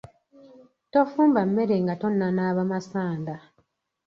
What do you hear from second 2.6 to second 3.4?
masanda.